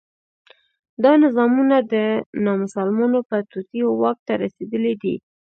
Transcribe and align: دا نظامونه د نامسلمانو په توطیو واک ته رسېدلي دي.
دا 1.03 1.11
نظامونه 1.23 1.77
د 1.93 1.95
نامسلمانو 2.45 3.19
په 3.29 3.37
توطیو 3.51 3.87
واک 4.01 4.17
ته 4.27 4.33
رسېدلي 4.43 4.93
دي. 5.01 5.15